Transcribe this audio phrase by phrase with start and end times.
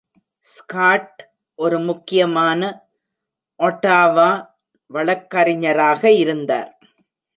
[0.45, 1.19] Scott
[1.59, 2.61] ஒரு முக்கியமான
[3.59, 4.29] Ottawa
[4.91, 6.71] வழக்கறிஞராக இருந்தார்.